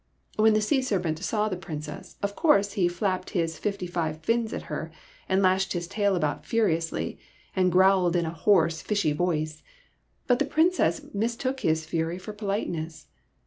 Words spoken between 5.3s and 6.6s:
lashed his tail about